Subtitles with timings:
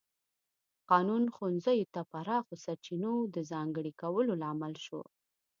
[0.89, 5.01] قانون ښوونځیو ته پراخو سرچینو د ځانګړي کولو لامل شو.